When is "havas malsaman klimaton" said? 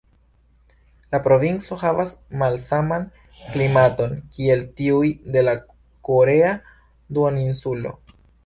1.81-4.17